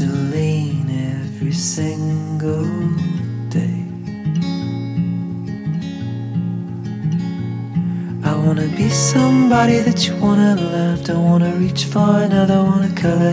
Every 0.00 1.52
single 1.52 2.64
day. 3.50 3.84
I 8.24 8.34
be 8.76 8.88
somebody 8.88 9.80
that 9.80 10.06
you 10.06 10.16
wanna 10.16 10.56
love. 10.56 11.04
Don't 11.04 11.24
wanna 11.24 11.52
reach 11.56 11.84
for 11.84 12.22
another, 12.22 12.62
wanna 12.62 12.88
color. 12.94 13.32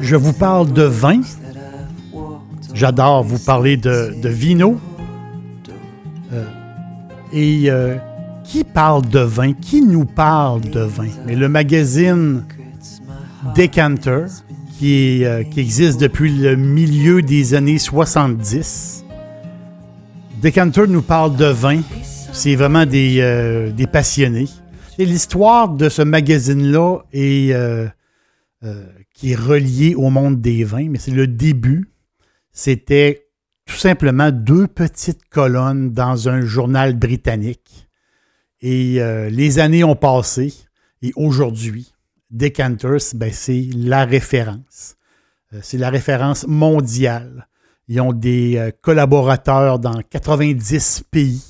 Je 0.00 0.16
vous 0.16 0.32
parle 0.32 0.72
de 0.72 0.82
vin. 0.82 1.20
J'adore 2.74 3.22
vous 3.22 3.38
parler 3.38 3.76
de, 3.76 4.14
de 4.20 4.28
vino. 4.28 4.78
Euh, 6.32 6.44
et 7.32 7.70
euh, 7.70 7.96
qui 8.44 8.64
parle 8.64 9.06
de 9.08 9.20
vin? 9.20 9.52
Qui 9.52 9.82
nous 9.82 10.04
parle 10.04 10.60
de 10.62 10.80
vin? 10.80 11.08
Mais 11.26 11.34
le 11.34 11.48
magazine 11.48 12.44
Decanter, 13.56 14.26
qui, 14.78 15.24
euh, 15.24 15.42
existe 15.56 16.00
depuis 16.00 16.36
le 16.36 16.56
milieu 16.56 17.22
des 17.22 17.54
années 17.54 17.78
70. 17.78 19.04
Decanter 20.42 20.86
nous 20.88 21.02
parle 21.02 21.36
de 21.36 21.46
vin. 21.46 21.80
C'est 22.32 22.56
vraiment 22.56 22.86
des, 22.86 23.72
des 23.76 23.86
passionnés. 23.86 24.48
Et 24.98 25.06
l'histoire 25.06 25.68
de 25.68 25.88
ce 25.88 26.02
magazine-là 26.02 26.98
est 27.12 27.54
qui 29.14 29.30
est 29.30 29.36
relié 29.36 29.94
au 29.94 30.10
monde 30.10 30.40
des 30.40 30.64
vins, 30.64 30.88
mais 30.90 30.98
c'est 30.98 31.12
le 31.12 31.26
début. 31.26 31.88
C'était 32.52 33.28
tout 33.64 33.76
simplement 33.76 34.30
deux 34.30 34.66
petites 34.66 35.24
colonnes 35.30 35.92
dans 35.92 36.28
un 36.28 36.42
journal 36.42 36.98
britannique. 36.98 37.83
Et 38.66 38.98
euh, 39.02 39.28
les 39.28 39.58
années 39.58 39.84
ont 39.84 39.94
passé 39.94 40.54
et 41.02 41.12
aujourd'hui, 41.16 41.92
Decanters, 42.30 43.14
ben, 43.14 43.30
c'est 43.30 43.68
la 43.76 44.06
référence. 44.06 44.96
Euh, 45.52 45.60
c'est 45.62 45.76
la 45.76 45.90
référence 45.90 46.46
mondiale. 46.46 47.46
Ils 47.88 48.00
ont 48.00 48.14
des 48.14 48.56
euh, 48.56 48.70
collaborateurs 48.80 49.78
dans 49.78 50.00
90 50.00 51.04
pays. 51.10 51.44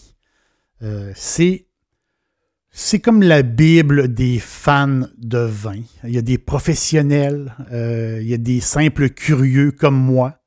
c'est 1.13 2.99
comme 3.01 3.23
la 3.23 3.43
Bible 3.43 4.13
des 4.13 4.41
fans 4.41 5.07
de 5.17 5.39
vin. 5.39 5.83
Il 6.03 6.11
y 6.11 6.19
a 6.19 6.23
des 6.23 6.39
professionnels, 6.39 7.55
il 7.71 8.27
y 8.27 8.35
a 8.35 8.39
des 8.39 8.59
simples 8.59 9.11
curieux 9.11 9.71
comme 9.71 9.97
moi. 9.97 10.41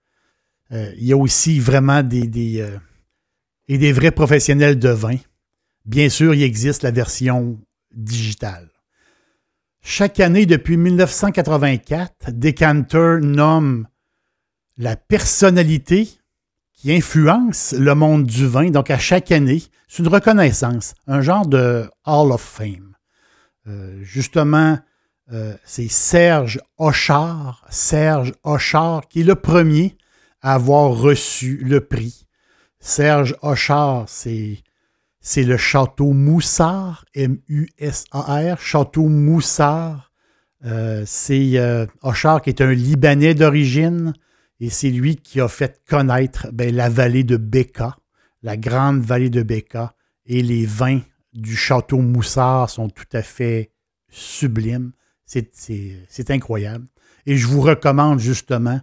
Il 0.69 1.05
y 1.05 1.13
a 1.13 1.17
aussi 1.17 1.59
vraiment 1.59 2.03
des, 2.03 2.61
et 3.69 3.77
des 3.77 3.94
vrais 3.94 4.11
professionnels 4.11 4.77
de 4.77 4.89
vin. 4.89 5.17
Bien 5.88 6.09
sûr, 6.09 6.34
il 6.34 6.44
existe 6.44 6.84
la 6.84 6.92
version 6.92 7.59
digitale. 7.96 8.70
Chaque 9.81 10.20
année 10.20 10.46
depuis 10.46 10.75
1984, 10.75 12.31
Decanter 12.34 13.20
nomme 13.22 13.88
la 14.78 14.98
personnalité 14.98 16.09
qui 16.74 16.94
influence 16.94 17.74
le 17.74 17.96
monde 17.96 18.25
du 18.25 18.46
vin. 18.46 18.70
Donc, 18.70 18.92
à 18.92 19.00
chaque 19.00 19.31
année, 19.31 19.64
c'est 19.88 20.03
une 20.03 20.09
reconnaissance, 20.09 20.94
un 21.08 21.22
genre 21.22 21.48
de 21.48 21.90
Hall 22.06 22.34
of 22.34 22.42
Fame. 22.42 22.94
Euh, 23.68 24.04
justement, 24.04 24.78
euh, 25.31 25.56
c'est 25.64 25.88
Serge 25.88 26.59
Hochard, 26.78 27.66
Serge 27.69 28.34
Hochard, 28.44 29.08
qui 29.08 29.22
est 29.22 29.24
le 29.24 29.36
premier 29.36 29.98
à 30.42 30.56
avoir 30.56 30.92
reçu 30.92 31.62
le 31.64 31.80
prix. 31.80 32.25
Serge 32.81 33.38
Hochard, 33.42 34.04
c'est, 34.08 34.58
c'est 35.27 35.43
le 35.43 35.57
château 35.57 36.13
Moussard, 36.13 37.03
M-U-S-A-R, 37.13 38.57
château 38.61 39.09
Moussard. 39.09 40.13
Euh, 40.63 41.03
c'est 41.05 41.59
Hochard 42.01 42.41
qui 42.41 42.49
est 42.49 42.61
un 42.61 42.71
Libanais 42.71 43.35
d'origine, 43.35 44.13
et 44.61 44.69
c'est 44.69 44.89
lui 44.89 45.17
qui 45.17 45.41
a 45.41 45.49
fait 45.49 45.81
connaître 45.85 46.47
ben, 46.53 46.73
la 46.73 46.88
vallée 46.88 47.25
de 47.25 47.35
Becca, 47.35 47.97
la 48.41 48.55
grande 48.55 49.01
vallée 49.01 49.29
de 49.29 49.43
Becca. 49.43 49.95
Et 50.25 50.41
les 50.41 50.65
vins 50.65 51.01
du 51.33 51.57
château 51.57 51.99
Moussard 51.99 52.69
sont 52.69 52.89
tout 52.89 53.09
à 53.11 53.21
fait 53.21 53.71
sublimes. 54.09 54.94
C'est 55.25 56.31
incroyable. 56.31 56.88
Et 57.25 57.35
je 57.35 57.47
vous 57.47 57.59
recommande 57.59 58.19
justement 58.19 58.79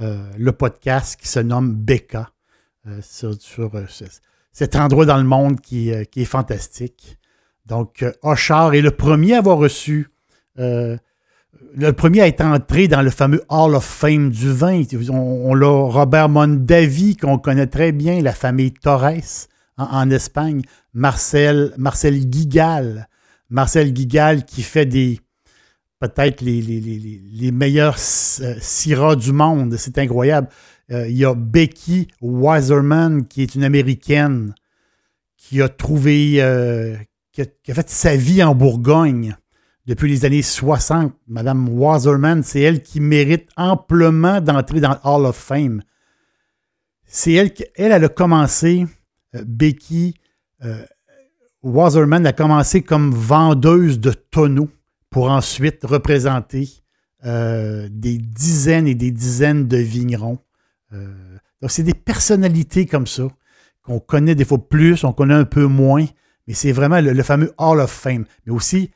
euh, 0.00 0.30
le 0.38 0.52
podcast 0.52 1.20
qui 1.20 1.26
se 1.26 1.40
nomme 1.40 1.74
Becca 1.74 2.30
euh, 2.86 3.00
sur, 3.02 3.74
euh, 3.74 3.86
cet 4.52 4.76
endroit 4.76 5.06
dans 5.06 5.16
le 5.16 5.24
monde 5.24 5.60
qui, 5.60 5.92
qui 6.10 6.22
est 6.22 6.26
fantastique. 6.26 7.18
Donc, 7.66 8.04
Oshar 8.22 8.74
est 8.74 8.80
le 8.80 8.90
premier 8.90 9.34
à 9.34 9.38
avoir 9.38 9.58
reçu 9.58 10.08
le 11.76 11.92
premier 11.92 12.22
à 12.22 12.26
être 12.26 12.42
entré 12.42 12.88
dans 12.88 13.02
le 13.02 13.10
fameux 13.10 13.42
Hall 13.48 13.74
of 13.74 13.84
Fame 13.84 14.30
du 14.30 14.52
vin. 14.52 14.82
On, 15.10 15.54
l'a 15.54 15.68
Robert 15.68 16.28
Mondavi, 16.28 17.16
qu'on 17.16 17.38
connaît 17.38 17.66
très 17.66 17.92
bien, 17.92 18.22
la 18.22 18.32
famille 18.32 18.72
Torres 18.72 19.12
en, 19.76 20.10
Espagne, 20.10 20.62
Marcel, 20.92 21.72
Marcel 21.78 22.26
Guigal. 22.26 23.08
Marcel 23.48 23.92
Guigal 23.92 24.44
qui 24.44 24.62
fait 24.62 24.86
des 24.86 25.20
peut-être 26.00 26.40
les, 26.40 26.60
les, 26.62 27.50
meilleurs 27.50 27.96
euh, 28.40 28.54
syrahs 28.60 29.16
du 29.16 29.32
monde. 29.32 29.74
C'est 29.76 29.98
incroyable. 29.98 30.48
Euh, 30.92 31.08
il 31.08 31.16
y 31.16 31.24
a 31.24 31.34
Becky 31.34 32.08
Weiserman, 32.20 33.26
qui 33.26 33.42
est 33.42 33.54
une 33.54 33.62
Américaine, 33.64 34.54
qui 35.36 35.62
a 35.62 35.68
trouvé, 35.68 36.42
euh, 36.42 36.96
qui 37.32 37.42
a 37.42 37.74
fait 37.74 37.88
sa 37.88 38.16
vie 38.16 38.42
en 38.42 38.54
Bourgogne 38.54 39.36
depuis 39.86 40.10
les 40.10 40.24
années 40.24 40.42
60. 40.42 41.12
Madame 41.28 41.68
Wasserman, 41.68 42.42
c'est 42.42 42.60
elle 42.60 42.82
qui 42.82 43.00
mérite 43.00 43.48
amplement 43.56 44.40
d'entrer 44.40 44.80
dans 44.80 44.90
le 44.90 44.98
Hall 45.04 45.26
of 45.26 45.36
Fame. 45.36 45.82
C'est 47.06 47.32
elle 47.32 47.52
qui, 47.52 47.64
elle, 47.76 47.92
a 47.92 48.08
commencé, 48.08 48.86
euh, 49.34 49.44
Becky 49.46 50.14
Wasserman 51.62 52.26
a 52.26 52.34
commencé 52.34 52.82
comme 52.82 53.12
vendeuse 53.12 53.98
de 53.98 54.12
tonneaux 54.12 54.68
pour 55.08 55.30
ensuite 55.30 55.84
représenter 55.84 56.68
des 57.24 58.18
dizaines 58.18 58.86
et 58.86 58.94
des 58.94 59.10
dizaines 59.10 59.66
de 59.66 59.78
vignerons. 59.78 60.38
Donc, 60.90 61.70
c'est 61.70 61.82
des 61.82 61.94
personnalités 61.94 62.86
comme 62.86 63.06
ça 63.06 63.28
qu'on 63.82 64.00
connaît 64.00 64.34
des 64.34 64.44
fois 64.44 64.58
plus, 64.68 65.04
on 65.04 65.12
connaît 65.12 65.34
un 65.34 65.44
peu 65.44 65.66
moins, 65.66 66.06
mais 66.46 66.54
c'est 66.54 66.72
vraiment 66.72 67.00
le, 67.00 67.22
fameux 67.22 67.52
Hall 67.58 67.80
of 67.80 67.90
Fame. 67.90 68.24
Mais 68.46 68.52
aussi, 68.52 68.90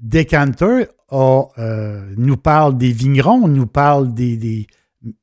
Decanter 0.00 0.86
euh, 1.12 2.14
nous 2.16 2.36
parle 2.36 2.78
des 2.78 2.92
vignerons, 2.92 3.48
nous 3.48 3.66
parle 3.66 4.14
des, 4.14 4.66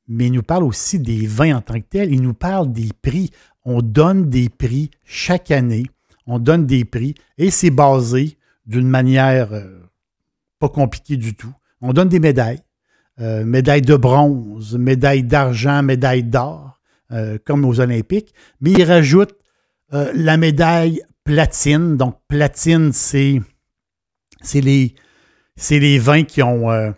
mais 0.08 0.26
il 0.26 0.32
nous 0.32 0.42
parle 0.42 0.64
aussi 0.64 0.98
des 0.98 1.26
vins 1.26 1.56
en 1.56 1.60
tant 1.60 1.80
que 1.80 1.86
tels. 1.86 2.12
Il 2.12 2.22
nous 2.22 2.34
parle 2.34 2.72
des 2.72 2.90
prix. 3.02 3.30
On 3.64 3.82
donne 3.82 4.28
des 4.28 4.48
prix 4.48 4.90
chaque 5.04 5.50
année. 5.50 5.86
On 6.26 6.38
donne 6.38 6.66
des 6.66 6.84
prix 6.84 7.14
et 7.38 7.50
c'est 7.50 7.70
basé 7.70 8.36
d'une 8.66 8.88
manière 8.88 9.52
euh, 9.52 9.80
pas 10.58 10.68
compliquée 10.68 11.16
du 11.16 11.34
tout. 11.34 11.52
On 11.80 11.92
donne 11.92 12.08
des 12.08 12.20
médailles. 12.20 12.60
Euh, 13.20 13.44
médailles 13.44 13.82
de 13.82 13.96
bronze, 13.96 14.76
médailles 14.76 15.24
d'argent, 15.24 15.82
médailles 15.82 16.24
d'or, 16.24 16.80
comme 17.44 17.64
aux 17.64 17.80
Olympiques. 17.80 18.34
Mais 18.60 18.72
il 18.72 18.84
rajoute 18.84 19.34
la 19.90 20.36
médaille 20.36 21.02
platine. 21.26 21.96
Donc, 21.96 22.18
platine, 22.28 22.92
c'est 22.92 23.42
les, 24.54 24.94
les 25.70 25.98
vins 25.98 26.24
qui 26.24 26.42
ont. 26.42 26.70
Euh, 26.70 26.92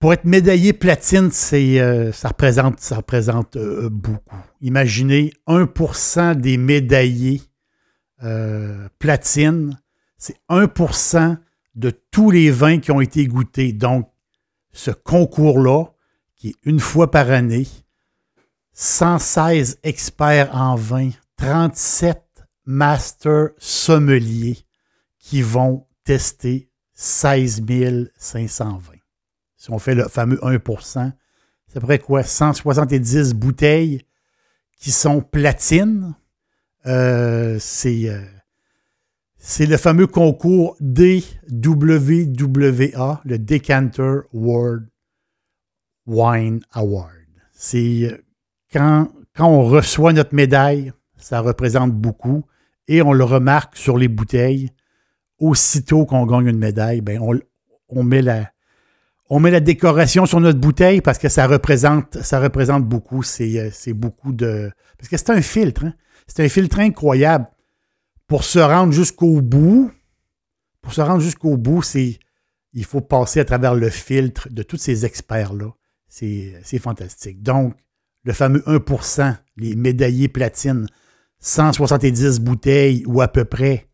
pour 0.00 0.14
être 0.14 0.24
médaillé 0.24 0.72
platine, 0.72 1.30
euh, 1.52 2.10
ça 2.12 2.28
représente, 2.28 2.80
ça 2.80 2.96
représente 2.96 3.56
euh, 3.56 3.90
beaucoup. 3.90 4.38
Imaginez 4.62 5.32
1% 5.46 6.34
des 6.34 6.56
médaillés 6.56 7.42
platine, 8.98 9.80
c'est 10.18 10.36
1% 10.50 11.38
de 11.74 11.90
tous 12.10 12.30
les 12.30 12.50
vins 12.50 12.78
qui 12.78 12.90
ont 12.90 13.00
été 13.00 13.26
goûtés. 13.26 13.72
Donc, 13.72 14.10
ce 14.72 14.90
concours-là, 14.90 15.86
qui 16.36 16.48
est 16.48 16.56
une 16.64 16.80
fois 16.80 17.10
par 17.10 17.30
année, 17.30 17.66
116 18.72 19.78
experts 19.82 20.54
en 20.54 20.74
vin, 20.74 21.10
37 21.36 22.22
master 22.64 23.50
sommeliers 23.58 24.58
qui 25.18 25.42
vont 25.42 25.86
tester 26.04 26.70
16 26.94 27.62
520. 28.16 28.94
Si 29.56 29.70
on 29.70 29.78
fait 29.78 29.94
le 29.94 30.08
fameux 30.08 30.38
1% 30.38 31.12
c'est 31.72 31.80
près 31.80 31.98
quoi? 31.98 32.24
170 32.24 33.34
bouteilles 33.34 34.02
qui 34.76 34.90
sont 34.90 35.20
platines. 35.20 36.14
Euh, 36.86 37.58
c'est, 37.60 38.08
euh, 38.08 38.24
c'est 39.42 39.64
le 39.64 39.78
fameux 39.78 40.06
concours 40.06 40.76
DWWA, 40.80 41.22
le 43.24 43.38
Decanter 43.38 44.20
World 44.34 44.86
Wine 46.06 46.60
Award. 46.72 47.08
C'est 47.50 48.02
euh, 48.04 48.22
quand, 48.70 49.10
on 49.38 49.62
reçoit 49.64 50.12
notre 50.12 50.34
médaille, 50.34 50.92
ça 51.16 51.40
représente 51.40 51.92
beaucoup 51.92 52.44
et 52.86 53.00
on 53.00 53.14
le 53.14 53.24
remarque 53.24 53.78
sur 53.78 53.96
les 53.96 54.08
bouteilles. 54.08 54.70
Aussitôt 55.38 56.04
qu'on 56.04 56.26
gagne 56.26 56.48
une 56.48 56.58
médaille, 56.58 57.00
ben 57.00 57.18
on, 57.88 58.02
met 58.02 58.20
la, 58.20 58.50
décoration 59.60 60.26
sur 60.26 60.38
notre 60.40 60.60
bouteille 60.60 61.00
parce 61.00 61.16
que 61.16 61.30
ça 61.30 61.46
représente, 61.46 62.18
ça 62.22 62.40
représente 62.40 62.84
beaucoup. 62.84 63.22
C'est, 63.22 63.72
beaucoup 63.94 64.34
de. 64.34 64.70
Parce 64.98 65.08
que 65.08 65.16
c'est 65.16 65.30
un 65.30 65.40
filtre. 65.40 65.86
Hein. 65.86 65.94
C'est 66.26 66.44
un 66.44 66.48
filtre 66.50 66.78
incroyable 66.80 67.46
pour 68.30 68.44
se 68.44 68.60
rendre 68.60 68.92
jusqu'au 68.92 69.40
bout, 69.40 69.90
pour 70.82 70.92
se 70.92 71.00
rendre 71.00 71.20
jusqu'au 71.20 71.56
bout, 71.56 71.82
c'est 71.82 72.20
il 72.72 72.84
faut 72.84 73.00
passer 73.00 73.40
à 73.40 73.44
travers 73.44 73.74
le 73.74 73.90
filtre 73.90 74.48
de 74.48 74.62
tous 74.62 74.76
ces 74.76 75.04
experts-là. 75.04 75.72
C'est 76.06 76.78
fantastique. 76.78 77.42
Donc, 77.42 77.74
le 78.22 78.32
fameux 78.32 78.60
1%, 78.68 79.36
les 79.56 79.74
médaillés 79.74 80.28
platine, 80.28 80.86
170 81.40 82.38
bouteilles 82.38 83.02
ou 83.04 83.20
à 83.20 83.26
peu 83.26 83.44
près 83.44 83.88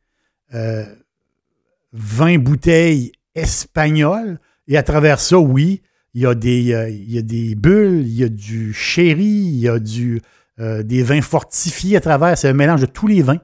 20 0.52 0.58
euh, 0.60 2.38
bouteilles 2.38 3.12
espagnoles. 3.34 4.38
Et 4.68 4.76
à 4.76 4.82
travers 4.82 5.18
ça, 5.18 5.38
oui, 5.38 5.80
il 6.12 6.20
y 6.20 6.26
a 6.26 6.34
des, 6.34 6.74
euh, 6.74 6.90
il 6.90 7.10
y 7.10 7.16
a 7.16 7.22
des 7.22 7.54
bulles, 7.54 8.02
il 8.06 8.14
y 8.14 8.24
a 8.24 8.28
du 8.28 8.74
sherry, 8.74 9.24
il 9.24 9.60
y 9.60 9.68
a 9.70 9.78
du, 9.78 10.20
euh, 10.60 10.82
des 10.82 11.02
vins 11.02 11.22
fortifiés 11.22 11.96
à 11.96 12.02
travers. 12.02 12.36
C'est 12.36 12.48
un 12.50 12.52
mélange 12.52 12.82
de 12.82 12.86
tous 12.86 13.06
les 13.06 13.22
vins. 13.22 13.40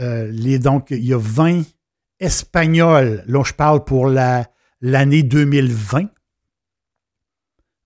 Euh, 0.00 0.58
donc, 0.58 0.90
il 0.90 1.04
y 1.04 1.14
a 1.14 1.18
20 1.18 1.62
espagnols. 2.18 3.22
Là, 3.26 3.42
je 3.44 3.52
parle 3.52 3.84
pour 3.84 4.06
l'année 4.06 5.22
2020. 5.22 6.08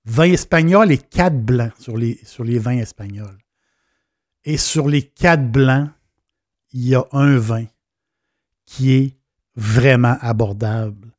20 0.07 0.25
espagnols 0.25 0.93
et 0.93 0.99
4 0.99 1.37
blancs 1.39 1.73
sur 1.79 1.97
les, 1.97 2.21
sur 2.25 2.45
les 2.45 2.59
20 2.59 2.79
espagnols. 2.79 3.39
Et 4.45 4.59
sur 4.59 4.89
les 4.89 5.03
4 5.03 5.51
blancs, 5.51 5.91
il 6.73 6.89
y 6.89 6.95
a 6.95 7.05
un 7.13 7.39
vin 7.39 7.65
qui 8.67 8.93
est 8.93 9.17
vraiment 9.57 10.17
abordable. 10.21 11.13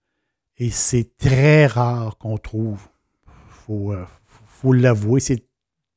Et 0.58 0.70
c'est 0.70 1.18
très 1.18 1.66
rare 1.66 2.18
qu'on 2.18 2.38
trouve, 2.38 2.88
il 3.28 3.54
faut, 3.54 3.94
euh, 3.94 4.06
faut 4.46 4.74
l'avouer, 4.74 5.20
c'est 5.20 5.46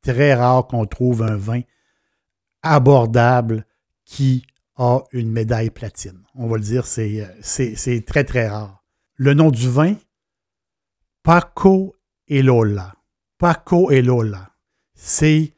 très 0.02 0.34
rare 0.34 0.66
qu'on 0.66 0.86
trouve 0.86 1.22
un 1.22 1.36
vin 1.36 1.60
abordable 2.62 3.66
qui 4.04 4.44
a 4.78 5.00
une 5.12 5.30
médaille 5.30 5.70
platine. 5.70 6.22
On 6.34 6.46
va 6.46 6.56
le 6.56 6.62
dire, 6.62 6.84
euh, 6.98 7.26
c'est 7.42 8.04
très, 8.06 8.24
très 8.24 8.48
rare. 8.48 8.84
Le 9.16 9.34
nom 9.34 9.50
du 9.50 9.68
vin, 9.68 9.96
Paco 11.22 11.96
et 12.28 12.42
Lola. 12.42 12.94
Paco 13.38 13.90
et 13.90 14.02
Lola. 14.02 14.50
C'est 14.94 15.52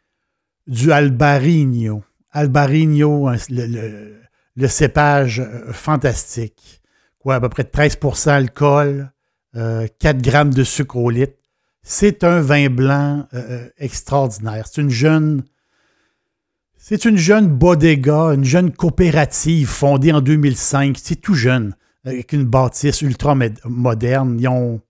du 0.66 0.90
Albarino. 0.90 2.02
Albarino, 2.32 3.30
le, 3.50 4.16
le, 4.56 4.68
cépage 4.68 5.40
euh, 5.40 5.72
fantastique. 5.72 6.80
Quoi, 7.18 7.36
à 7.36 7.40
peu 7.40 7.50
près 7.50 7.64
13% 7.64 8.26
d'alcool, 8.26 9.12
4 9.52 9.56
euh, 9.58 10.12
grammes 10.14 10.54
de 10.54 10.64
sucre 10.64 10.96
au 10.96 11.10
litre. 11.10 11.34
C'est 11.82 12.24
un 12.24 12.40
vin 12.40 12.68
blanc 12.68 13.26
extraordinaire. 13.78 14.66
C'est 14.66 14.82
une 14.82 14.90
jeune 14.90 15.42
c'est 16.90 17.04
une 17.04 17.18
jeune 17.18 17.46
bodega, 17.46 18.34
une 18.34 18.42
jeune 18.42 18.72
coopérative 18.72 19.68
fondée 19.68 20.10
en 20.10 20.20
2005. 20.20 20.98
C'est 21.00 21.20
tout 21.20 21.34
jeune, 21.34 21.76
avec 22.04 22.32
une 22.32 22.42
bâtisse 22.42 23.02
ultra 23.02 23.36
moderne. 23.64 24.36
Ils 24.40 24.48
ont, 24.48 24.80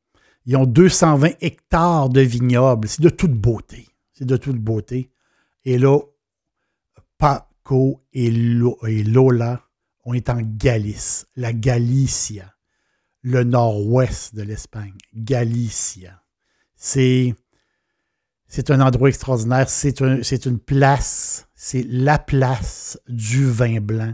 ils 0.46 0.56
ont 0.56 0.64
220 0.64 1.32
hectares 1.42 2.08
de 2.08 2.22
vignobles. 2.22 2.88
C'est 2.88 3.02
de 3.02 3.10
toute 3.10 3.34
beauté. 3.34 3.86
C'est 4.14 4.24
de 4.24 4.38
toute 4.38 4.56
beauté. 4.56 5.10
Et 5.66 5.76
là, 5.76 5.98
Paco 7.18 8.00
et, 8.14 8.30
Lola, 8.30 9.60
on 10.06 10.14
est 10.14 10.30
en 10.30 10.40
Galice, 10.40 11.26
la 11.36 11.52
Galicia, 11.52 12.54
le 13.20 13.44
nord-ouest 13.44 14.34
de 14.34 14.40
l'Espagne. 14.40 14.96
Galicia. 15.14 16.22
C'est 16.76 17.34
c'est 18.50 18.70
un 18.70 18.80
endroit 18.80 19.08
extraordinaire. 19.08 19.70
C'est 19.70 20.00
une 20.00 20.58
place, 20.58 21.48
c'est 21.54 21.86
la 21.88 22.18
place 22.18 23.00
du 23.08 23.46
vin 23.46 23.80
blanc 23.80 24.12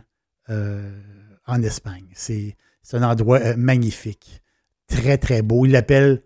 euh, 0.51 1.01
en 1.47 1.63
Espagne. 1.63 2.07
C'est 2.15 2.55
un 2.93 3.03
endroit 3.03 3.41
euh, 3.41 3.57
magnifique, 3.57 4.43
très, 4.87 5.17
très 5.17 5.41
beau. 5.41 5.65
Il 5.65 5.73
l'appelle 5.73 6.23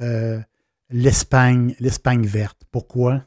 euh, 0.00 0.40
l'Espagne, 0.88 1.76
l'Espagne 1.78 2.26
verte. 2.26 2.62
Pourquoi? 2.72 3.26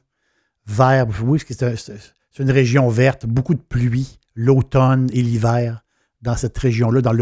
Vert, 0.66 1.06
oui, 1.24 1.40
c'est 1.48 2.40
une 2.40 2.52
région 2.52 2.90
verte, 2.90 3.28
beaucoup 3.28 3.54
de 3.54 3.62
pluie, 3.62 4.20
l'automne 4.34 5.10
et 5.14 5.22
l'hiver 5.22 5.86
dans 6.22 6.36
cette 6.36 6.58
région-là, 6.58 7.02
dans 7.02 7.14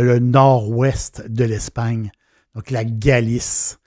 le 0.00 0.18
nord-ouest 0.18 1.28
de 1.28 1.44
l'Espagne. 1.44 2.10
Donc 2.54 2.70
la 2.70 2.84
Galice 2.84 3.78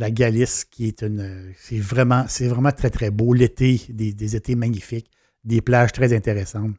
la 0.00 0.10
Galice, 0.10 0.64
qui 0.64 0.86
est 0.86 1.02
une. 1.02 1.52
C'est 1.58 1.78
vraiment, 1.78 2.24
c'est 2.26 2.48
vraiment 2.48 2.72
très, 2.72 2.88
très 2.88 3.10
beau. 3.10 3.34
L'été, 3.34 3.82
des, 3.90 4.34
étés 4.34 4.54
magnifiques, 4.54 5.10
des 5.44 5.60
plages 5.60 5.92
très 5.92 6.16
intéressantes. 6.16 6.74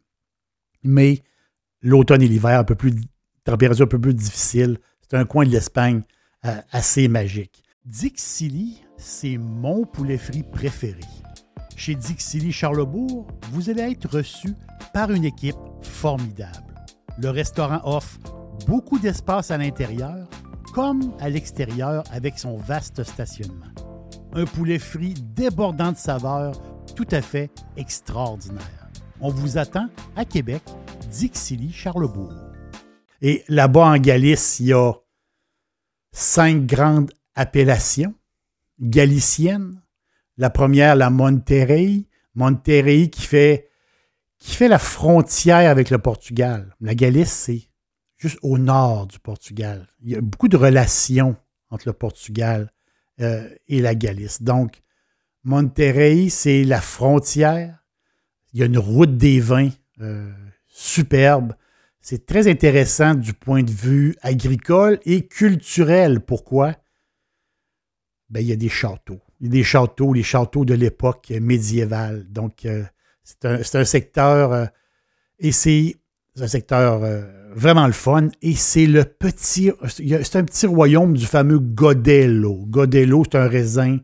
Mais 0.84 1.22
l'automne 1.82 2.24
et 2.24 2.28
l'hiver, 2.28 2.60
un 2.60 2.64
peu 2.64 2.76
plus. 2.76 2.94
température 3.44 3.86
un 3.86 3.88
peu 3.88 4.02
plus 4.02 4.16
difficile. 4.16 4.80
C'est 5.02 5.18
un 5.18 5.26
coin 5.26 5.46
de 5.46 5.52
l'Espagne 5.52 6.02
euh, 6.46 6.60
assez 6.72 7.08
magique. 7.08 7.64
Dixili, 7.86 8.82
c'est 8.98 9.38
mon 9.38 9.86
poulet 9.86 10.18
frit 10.18 10.44
préféré. 10.44 11.02
Chez 11.76 11.96
Dixili 11.96 12.52
Charlebourg, 12.52 13.28
vous 13.52 13.70
allez 13.70 13.84
être 13.92 14.18
reçu 14.18 14.50
par 14.94 15.12
une 15.12 15.26
équipe 15.26 15.56
formidable. 15.84 16.74
Le 17.20 17.30
restaurant 17.30 17.82
offre 17.84 18.20
beaucoup 18.68 18.98
d'espace 18.98 19.52
à 19.52 19.58
l'intérieur 19.58 20.28
comme 20.72 21.14
à 21.20 21.30
l'extérieur 21.30 22.04
avec 22.12 22.40
son 22.40 22.58
vaste 22.58 23.04
stationnement. 23.04 23.68
Un 24.34 24.46
poulet 24.46 24.80
frit 24.80 25.14
débordant 25.14 25.92
de 25.92 25.98
saveurs, 25.98 26.54
tout 26.96 27.08
à 27.12 27.22
fait 27.22 27.52
extraordinaire. 27.76 28.90
On 29.20 29.30
vous 29.30 29.58
attend 29.58 29.88
à 30.16 30.26
Québec, 30.26 30.64
Dixilly, 31.10 31.72
Charlebourg. 31.72 32.34
Et 33.22 33.44
là-bas 33.50 33.86
en 33.86 33.98
Galice, 33.98 34.60
il 34.60 34.68
y 34.68 34.74
a 34.74 34.94
cinq 36.12 36.66
grandes 36.66 37.12
appellations 37.36 38.16
galiciennes. 38.80 39.82
La 40.38 40.50
première, 40.50 40.96
la 40.96 41.10
Monterrey. 41.10 42.08
Monterrey 42.34 43.10
qui 43.10 43.24
fait, 43.24 43.70
qui 44.40 44.56
fait 44.56 44.70
la 44.70 44.80
frontière 44.80 45.70
avec 45.70 45.90
le 45.90 45.98
Portugal. 45.98 46.76
La 46.80 46.96
Galice, 46.96 47.32
c'est 47.32 47.71
juste 48.22 48.38
au 48.44 48.58
nord 48.60 49.08
du 49.08 49.20
Portugal. 49.20 49.88
Il 50.04 50.12
y 50.12 50.16
a 50.16 50.22
beaucoup 50.22 50.48
de 50.48 50.58
relations 50.58 51.36
entre 51.72 51.88
le 51.88 51.94
Portugal 51.94 52.72
euh, 53.20 53.50
et 53.68 53.82
la 53.82 53.96
Galice. 53.96 54.44
Donc, 54.44 54.82
Monterrey, 55.44 56.30
c'est 56.30 56.64
la 56.64 56.82
frontière. 56.82 57.84
Il 58.54 58.60
y 58.60 58.64
a 58.64 58.68
une 58.68 58.78
route 58.78 59.18
des 59.18 59.40
vins 59.40 59.72
euh, 60.02 60.32
superbe. 60.68 61.54
C'est 62.00 62.28
très 62.28 62.48
intéressant 62.48 63.16
du 63.16 63.34
point 63.34 63.64
de 63.64 63.72
vue 63.72 64.16
agricole 64.22 65.00
et 65.06 65.26
culturel. 65.26 66.20
Pourquoi? 66.20 66.76
Ben, 68.30 68.42
il 68.42 68.48
y 68.48 68.54
a 68.54 68.56
des 68.56 68.70
châteaux. 68.70 69.22
Il 69.40 69.48
y 69.48 69.50
a 69.50 69.52
des 69.54 69.64
châteaux, 69.64 70.14
les 70.14 70.24
châteaux 70.24 70.64
de 70.64 70.76
l'époque 70.76 71.32
médiévale. 71.32 72.32
Donc, 72.32 72.66
euh, 72.66 72.84
c'est 73.24 73.46
un, 73.46 73.60
un, 73.60 73.86
secteur, 73.86 74.70
et 75.40 75.52
c'est 75.52 75.96
un 76.40 76.48
secteur 76.48 77.04
vraiment 77.54 77.88
le 77.88 77.94
fun. 77.94 78.30
Et 78.42 78.56
c'est 78.56 78.88
le 78.88 79.06
petit. 79.06 79.72
C'est 79.88 80.36
un 80.36 80.44
petit 80.44 80.66
royaume 80.66 81.16
du 81.16 81.26
fameux 81.26 81.60
Godello. 81.60 82.66
Godello, 82.68 83.24
c'est 83.24 83.38
un 83.38 83.48
raisin, 83.48 83.98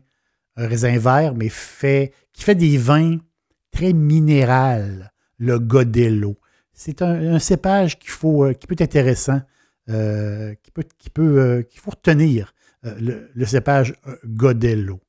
un 0.56 0.66
raisin 0.66 0.98
vert, 0.98 1.34
mais 1.34 1.48
fait, 1.48 2.12
qui 2.32 2.42
fait 2.42 2.54
des 2.54 2.78
vins 2.78 3.18
très 3.70 3.92
minéral, 3.92 5.12
le 5.38 5.58
Godello. 5.58 6.36
C'est 6.72 7.02
un, 7.02 7.38
cépage 7.38 7.98
faut, 8.04 8.44
euh, 8.44 8.52
qui 8.52 8.66
peut 8.66 8.74
être 8.74 8.82
intéressant, 8.82 9.40
euh, 9.88 10.54
peut, 10.72 10.84
peut, 11.12 11.40
euh, 11.40 11.62
qu'il 11.62 11.80
faut 11.80 11.90
retenir 11.90 12.54
le, 12.84 13.28
le, 13.34 13.46
cépage 13.46 13.94
Godello. 14.24 15.00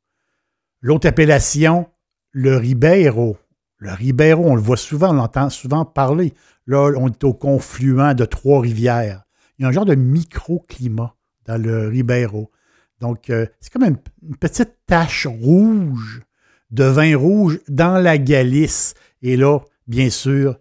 L'autre 0.81 1.07
appellation, 1.07 1.87
le 2.31 2.57
Ribeiro. 2.57 3.37
Le 3.79 3.93
Ribeiro, 3.93 4.43
on 4.45 4.55
le 4.55 4.61
voit 4.61 4.77
souvent, 4.77 5.11
on 5.11 5.13
l'entend 5.13 5.49
souvent 5.49 5.85
parler. 5.85 6.33
Là, 6.67 6.91
on 6.97 7.07
est 7.07 7.23
au 7.23 7.33
confluent 7.33 8.13
de 8.13 8.25
trois 8.25 8.59
rivières. 8.61 9.23
Il 9.57 9.63
y 9.63 9.65
a 9.65 9.69
un 9.69 9.71
genre 9.71 9.85
de 9.85 9.95
microclimat 9.95 11.15
dans 11.45 11.61
le 11.61 11.87
Ribeiro. 11.87 12.51
Donc, 12.99 13.29
euh, 13.29 13.45
c'est 13.61 13.71
comme 13.71 13.83
une, 13.83 14.35
petite 14.37 14.75
tache 14.85 15.25
rouge 15.27 16.21
de 16.71 16.83
vin 16.83 17.17
rouge 17.17 17.59
dans 17.69 17.97
la 17.97 18.17
Galice. 18.17 18.93
Et 19.21 19.37
là, 19.37 19.59
bien 19.87 20.09
sûr, 20.09 20.59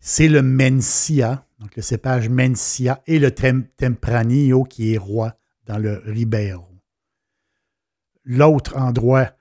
c'est 0.00 0.28
le 0.28 0.40
Mencia, 0.40 1.46
donc 1.58 1.76
le 1.76 1.82
cépage 1.82 2.30
Mencia, 2.30 3.02
et 3.06 3.18
le 3.18 3.30
Tempranillo 3.30 4.64
qui 4.64 4.94
est 4.94 4.98
roi 4.98 5.36
dans 5.66 5.78
le 5.78 6.02
Ribeiro. 6.06 6.66
L'autre 8.24 8.78
endroit, 8.78 9.32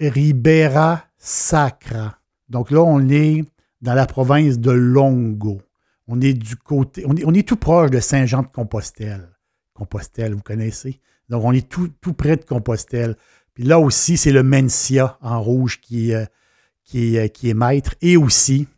Ribera 0.00 1.04
Sacra. 1.18 2.18
Donc 2.48 2.70
là, 2.70 2.82
on 2.82 3.08
est 3.08 3.44
dans 3.80 3.94
la 3.94 4.06
province 4.06 4.58
de 4.58 4.70
Longo. 4.70 5.60
On 6.06 6.20
est 6.20 6.34
du 6.34 6.56
côté, 6.56 7.04
on 7.06 7.16
est, 7.16 7.38
est 7.38 7.48
tout 7.48 7.56
proche 7.56 7.90
de 7.90 8.00
Saint-Jean-de-Compostelle. 8.00 9.28
Compostelle, 9.72 10.34
vous 10.34 10.42
connaissez? 10.42 11.00
Donc, 11.28 11.44
on 11.44 11.52
est 11.52 11.68
tout, 11.68 11.88
tout 12.00 12.12
près 12.12 12.36
de 12.36 12.44
Compostelle. 12.44 13.16
Puis 13.54 13.64
là 13.64 13.78
aussi, 13.78 14.16
c'est 14.16 14.32
le 14.32 14.42
Mencia 14.42 15.18
en 15.20 15.40
rouge 15.40 15.80
qui, 15.80 16.12
euh, 16.12 16.24
qui, 16.84 17.18
euh, 17.18 17.24
est 17.24 17.54
maître. 17.54 17.94
Et 18.02 18.16
aussi, 18.16 18.68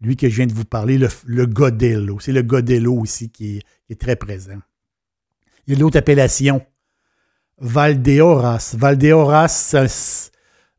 lui 0.00 0.16
que 0.16 0.28
je 0.28 0.36
viens 0.36 0.46
de 0.46 0.52
vous 0.52 0.64
parler, 0.64 0.98
le, 0.98 1.08
le 1.26 1.46
Godello. 1.46 2.18
C'est 2.20 2.32
le 2.32 2.42
Godello 2.42 2.94
aussi 2.94 3.30
qui 3.30 3.62
est, 3.88 4.00
très 4.00 4.16
présent. 4.16 4.58
Il 5.66 5.74
y 5.74 5.76
a 5.76 5.80
l'autre 5.80 5.98
appellation, 5.98 6.64
Valdeoras. 7.58 8.74
Valdeoras, 8.76 9.76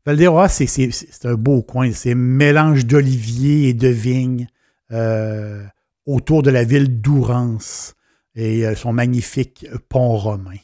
Valdeoras, 0.06 0.48
c'est 0.48 1.24
un 1.24 1.34
beau 1.34 1.62
coin. 1.62 1.92
C'est 1.92 2.12
un 2.12 2.16
mélange 2.16 2.86
d'oliviers 2.86 3.68
et 3.68 3.74
de 3.74 3.88
vignes 3.88 4.48
euh, 4.90 5.64
autour 6.06 6.42
de 6.42 6.50
la 6.50 6.64
ville 6.64 7.00
d'Ourance 7.00 7.94
et 8.34 8.74
son 8.74 8.92
magnifique 8.92 9.66
pont 9.88 10.16
romain. 10.16 10.58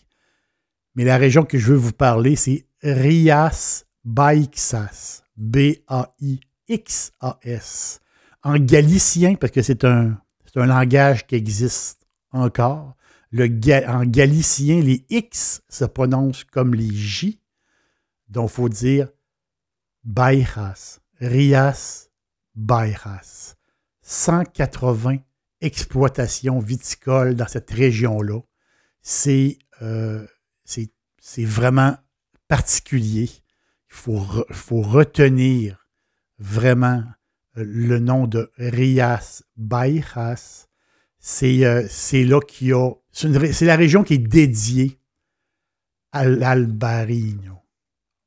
Mais 0.94 1.04
la 1.04 1.16
région 1.16 1.44
que 1.44 1.56
je 1.56 1.72
veux 1.72 1.78
vous 1.78 1.92
parler, 1.92 2.36
c'est 2.36 2.66
Rias 2.82 3.84
Baixas. 4.04 5.22
B-A-I-X-A-S. 5.40 6.40
En 8.42 8.58
galicien, 8.58 9.34
parce 9.36 9.52
que 9.52 9.62
c'est 9.62 9.84
un, 9.84 10.20
langage 10.54 11.26
qui 11.26 11.34
existe 11.34 12.06
encore. 12.30 12.94
En 13.32 14.04
galicien, 14.04 14.80
les 14.80 15.06
X 15.08 15.62
se 15.68 15.84
prononcent 15.86 16.44
comme 16.44 16.74
les 16.74 16.92
J. 16.92 17.40
Donc, 18.28 18.50
il 18.50 18.54
faut 18.54 18.68
dire 18.68 19.08
Baixas. 20.04 21.00
Rias 21.20 22.10
Baixas. 22.54 23.56
180 24.02 25.18
exploitations 25.60 26.58
viticoles 26.58 27.34
dans 27.34 27.46
cette 27.46 27.70
région-là. 27.70 28.40
C'est 29.02 29.58
euh, 29.82 30.26
vraiment 31.38 31.96
particulier. 32.48 33.30
Il 33.92 33.96
faut, 33.96 34.82
retenir 34.82 35.86
vraiment 36.38 37.04
euh, 37.56 37.64
le 37.66 37.98
nom 37.98 38.26
de 38.26 38.50
Rias. 38.56 39.42
Euh, 41.42 41.86
c'est 41.88 42.24
a. 42.72 42.90
C'est 43.12 43.64
la 43.64 43.76
région 43.76 44.04
qui 44.04 44.14
est 44.14 44.18
dédiée 44.18 45.00
à 46.12 46.24
l'Albarino, 46.24 47.59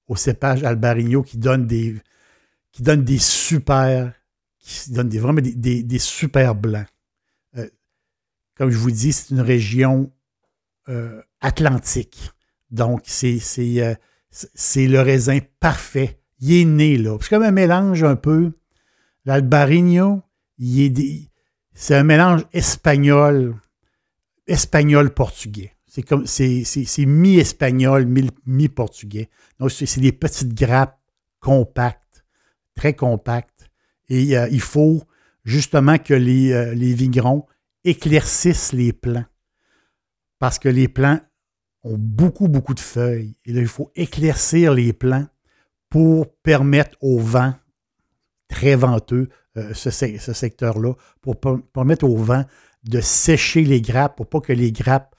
au 0.07 0.15
cépage 0.15 0.63
Albarino 0.63 1.23
qui 1.23 1.37
donne 1.37 1.65
des, 1.67 1.95
qui 2.71 2.83
des 2.83 3.17
super, 3.17 4.13
qui 4.59 4.91
donne 4.91 5.09
des, 5.09 5.19
vraiment 5.19 5.41
des, 5.41 5.99
super 5.99 6.55
blancs. 6.55 6.87
Euh, 7.57 7.67
comme 8.55 8.69
je 8.69 8.77
vous 8.77 8.91
dis, 8.91 9.13
c'est 9.13 9.29
une 9.29 9.41
région 9.41 10.11
atlantique. 11.41 12.33
Donc, 12.73 13.05
euh, 13.23 13.95
c'est 14.31 14.87
le 14.87 14.99
raisin 14.99 15.39
parfait. 15.59 16.19
Il 16.39 16.53
est 16.53 16.65
né 16.65 16.97
là. 16.97 17.17
C'est 17.21 17.29
comme 17.29 17.43
un 17.43 17.51
mélange 17.51 18.03
un 18.03 18.15
peu. 18.15 18.51
L'Albarino, 19.25 20.23
c'est 20.59 21.95
un 21.95 22.03
mélange 22.03 22.45
espagnol, 22.51 23.55
espagnol-portugais. 24.47 25.72
C'est 25.93 26.01
comme 26.01 26.25
c'est 26.25 27.05
mi-espagnol, 27.05 28.07
mi-portugais. 28.47 29.29
Donc, 29.59 29.69
c'est 29.69 29.99
des 29.99 30.11
petites 30.11 30.55
grappes 30.55 30.99
compactes, 31.39 32.25
très 32.73 32.95
compactes. 32.95 33.69
Et 34.09 34.35
euh, 34.35 34.47
il 34.49 34.59
faut 34.59 35.03
justement 35.45 35.99
que 35.99 36.15
les, 36.15 36.51
euh, 36.51 36.73
les 36.73 36.95
vigrons 36.95 37.45
éclaircissent 37.83 38.73
les 38.73 38.91
plants. 38.91 39.25
Parce 40.39 40.57
que 40.57 40.67
les 40.67 40.87
plants 40.87 41.19
ont 41.83 41.99
beaucoup, 41.99 42.47
beaucoup 42.47 42.73
de 42.73 42.79
feuilles. 42.79 43.37
Et 43.45 43.53
là, 43.53 43.61
il 43.61 43.67
faut 43.67 43.91
éclaircir 43.95 44.73
les 44.73 44.93
plants 44.93 45.27
pour 45.91 46.35
permettre 46.37 46.97
au 47.01 47.19
vent, 47.19 47.53
très 48.47 48.75
venteux, 48.75 49.29
euh, 49.57 49.75
ce, 49.75 49.91
secteur-là, 49.91 50.95
pour 51.21 51.39
permettre 51.39 52.05
au 52.05 52.17
vent 52.17 52.45
de 52.83 52.99
sécher 52.99 53.63
les 53.63 53.79
grappes 53.79 54.17
pour 54.17 54.27
pas 54.27 54.41
que 54.41 54.53
les 54.53 54.71
grappes 54.71 55.13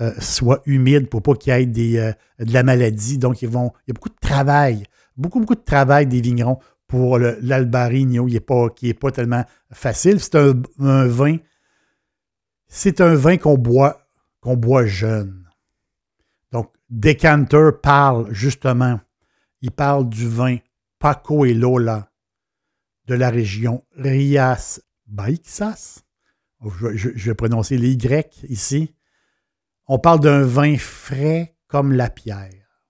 euh, 0.00 0.12
soient 0.20 0.62
humides, 0.66 1.08
pour 1.08 1.22
pas 1.22 1.34
qu'il 1.34 1.52
y 1.52 1.96
ait 1.96 2.00
euh, 2.00 2.12
de 2.44 2.52
la 2.52 2.62
maladie. 2.62 3.18
Donc, 3.18 3.42
ils 3.42 3.48
vont, 3.48 3.72
il 3.86 3.90
y 3.90 3.92
a 3.92 3.94
beaucoup 3.94 4.08
de 4.08 4.20
travail, 4.20 4.84
beaucoup, 5.16 5.40
beaucoup 5.40 5.54
de 5.54 5.60
travail 5.60 6.06
des 6.06 6.20
vignerons 6.20 6.58
pour 6.86 7.18
l'Albarino, 7.18 8.26
qui 8.26 8.86
n'est 8.86 8.94
pas, 8.94 9.10
tellement 9.10 9.44
facile. 9.72 10.20
C'est 10.20 10.36
un, 10.36 11.06
vin, 11.06 11.36
c'est 12.68 13.00
un 13.00 13.14
vin 13.14 13.36
qu'on 13.36 13.56
boit, 13.56 14.06
qu'on 14.40 14.56
boit 14.56 14.86
jeune. 14.86 15.44
Decanter 16.90 17.70
parle 17.82 18.32
justement, 18.32 19.00
il 19.62 19.70
parle 19.70 20.08
du 20.08 20.28
vin 20.28 20.58
Paco 20.98 21.44
et 21.44 21.54
Lola 21.54 22.10
de 23.06 23.14
la 23.14 23.30
région 23.30 23.84
Rias 23.96 24.80
Baixas. 25.06 26.04
Je, 26.62 27.08
vais 27.08 27.34
prononcer 27.34 27.78
les 27.78 27.92
Y 27.92 28.44
ici. 28.48 28.94
On 29.86 29.98
parle 29.98 30.20
d'un 30.20 30.42
vin 30.42 30.76
frais 30.78 31.56
comme 31.68 31.92
la 31.92 32.08
pierre, 32.08 32.86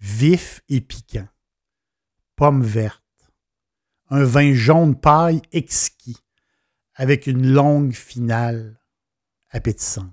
vif 0.00 0.62
et 0.68 0.80
piquant, 0.80 1.28
pomme 2.36 2.62
verte, 2.62 3.02
un 4.10 4.24
vin 4.24 4.52
jaune 4.54 4.98
paille 4.98 5.42
exquis, 5.52 6.18
avec 6.94 7.26
une 7.26 7.52
longue 7.52 7.92
finale 7.92 8.80
appétissante. 9.50 10.10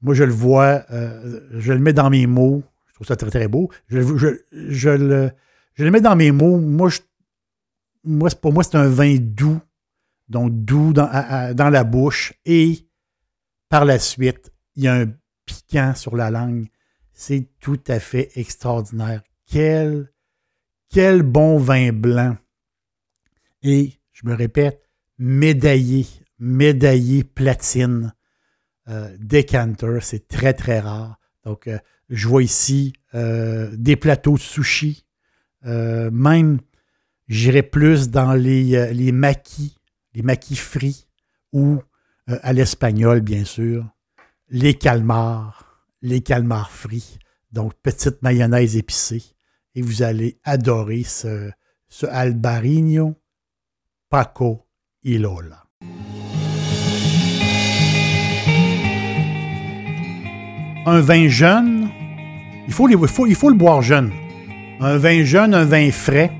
Moi, 0.00 0.14
je 0.14 0.24
le 0.24 0.32
vois, 0.32 0.84
euh, 0.90 1.40
je 1.52 1.72
le 1.72 1.78
mets 1.78 1.92
dans 1.92 2.10
mes 2.10 2.26
mots. 2.26 2.62
Je 2.86 2.94
trouve 2.94 3.06
ça 3.06 3.16
très, 3.16 3.30
très 3.30 3.48
beau. 3.48 3.70
Je, 3.88 3.98
le, 4.88 5.90
mets 5.90 6.00
dans 6.00 6.16
mes 6.16 6.32
mots. 6.32 6.58
Moi, 6.58 6.90
moi 8.04 8.30
pour 8.40 8.52
moi, 8.52 8.62
c'est 8.62 8.76
un 8.76 8.88
vin 8.88 9.16
doux. 9.18 9.60
Donc, 10.28 10.52
doux 10.64 10.92
dans, 10.92 11.08
la 11.70 11.84
bouche. 11.84 12.34
Et 12.44 12.88
par 13.68 13.84
la 13.84 13.98
suite, 13.98 14.52
il 14.76 14.84
y 14.84 14.88
a 14.88 14.94
un 14.94 15.06
piquant 15.46 15.94
sur 15.94 16.16
la 16.16 16.30
langue. 16.30 16.66
C'est 17.12 17.48
tout 17.60 17.80
à 17.88 17.98
fait 17.98 18.30
extraordinaire. 18.36 19.22
Quel, 19.46 20.12
quel 20.90 21.22
bon 21.22 21.58
vin 21.58 21.92
blanc. 21.92 22.36
Et, 23.62 23.94
je 24.12 24.26
me 24.26 24.34
répète, 24.34 24.82
médaillé, 25.18 26.06
médaillé 26.38 27.24
platine. 27.24 28.14
Euh, 28.88 29.16
decanter, 29.18 29.98
c'est 30.02 30.28
très, 30.28 30.52
très 30.52 30.78
rare. 30.78 31.18
Donc, 31.44 31.66
euh, 31.66 31.78
je 32.08 32.28
vois 32.28 32.42
ici 32.42 32.92
euh, 33.14 33.70
des 33.76 33.96
plateaux 33.96 34.34
de 34.34 34.40
sushi. 34.40 35.04
même, 35.64 36.60
j'irais 37.26 37.64
plus 37.64 38.10
dans 38.10 38.34
les, 38.34 38.92
les 38.94 39.10
maquis, 39.10 39.76
les 40.14 40.22
maquis 40.22 40.54
frits 40.54 41.08
ou 41.52 41.80
à 42.28 42.52
l'espagnol, 42.52 43.20
bien 43.20 43.44
sûr, 43.44 43.88
les 44.48 44.74
calmars, 44.74 45.82
les 46.02 46.20
calmars 46.20 46.70
frits. 46.70 47.18
Donc, 47.52 47.74
petite 47.82 48.22
mayonnaise 48.22 48.76
épicée. 48.76 49.22
Et 49.74 49.82
vous 49.82 50.02
allez 50.02 50.38
adorer 50.44 51.02
ce, 51.02 51.50
Albarino 52.08 53.16
Paco 54.08 54.66
y 55.02 55.18
Lola. 55.18 55.62
un 60.88 61.00
vin 61.00 61.26
jeune, 61.26 61.88
il 62.68 62.72
faut, 62.72 62.86
le 62.86 63.54
boire 63.54 63.82
jeune. 63.82 64.12
Un 64.80 64.98
vin 64.98 65.24
jeune, 65.24 65.52
un 65.52 65.64
vin 65.64 65.90
frais. 65.90 66.30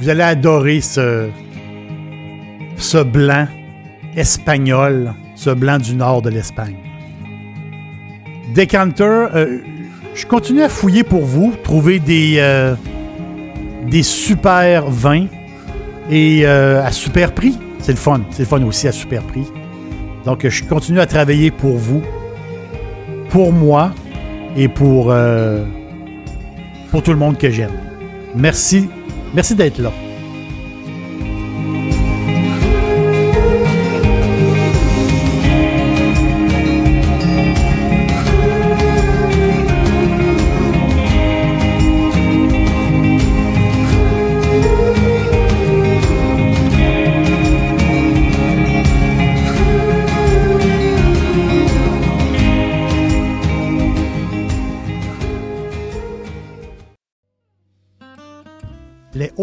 Vous 0.00 0.08
allez 0.08 0.22
adorer 0.22 0.80
ce 0.80 1.30
blanc 3.04 3.46
espagnol, 4.16 5.14
ce 5.36 5.50
blanc 5.50 5.78
du 5.78 5.94
nord 5.94 6.20
de 6.20 6.30
l'Espagne. 6.30 6.89
Decanter, 8.54 9.28
euh, 9.34 9.58
je 10.14 10.26
continue 10.26 10.62
à 10.62 10.68
fouiller 10.68 11.04
pour 11.04 11.24
vous, 11.24 11.54
trouver 11.62 11.98
des, 11.98 12.36
euh, 12.38 12.74
super 14.02 14.90
vins 14.90 15.26
et 16.10 16.42
euh, 16.44 16.84
à 16.84 16.90
super 16.90 17.32
prix. 17.32 17.58
C'est 17.78 17.92
le 17.92 17.98
fun. 17.98 18.22
C'est 18.30 18.42
le 18.42 18.48
fun 18.48 18.62
aussi 18.64 18.88
à 18.88 18.92
super 18.92 19.22
prix. 19.22 19.46
Donc, 20.24 20.46
je 20.46 20.64
continue 20.64 21.00
à 21.00 21.06
travailler 21.06 21.50
pour 21.50 21.76
vous, 21.76 22.02
pour 23.30 23.52
moi 23.52 23.92
et 24.56 24.68
pour, 24.68 25.14
pour 26.90 27.02
tout 27.02 27.12
le 27.12 27.16
monde 27.18 27.38
que 27.38 27.50
j'aime. 27.50 27.70
Merci. 28.34 28.90
Merci 29.32 29.54
d'être 29.54 29.78
là. 29.78 29.92